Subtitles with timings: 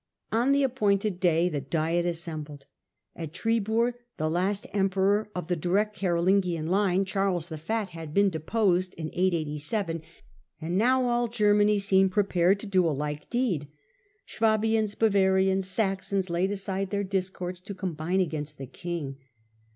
[0.31, 2.65] On the appointed day the diet assembled.
[3.15, 7.01] At Tribur the last emperor of the direct Carolingian line.
[7.01, 9.97] Diet of Charles the Fat, had been deposed (887),
[10.59, 13.67] and o^^ 16 ^^^^ Germany seemed prepared to do a like 1076 deed.
[14.25, 19.17] Swabians, Bavarians, Saxons laid aside their discords to combine against the king.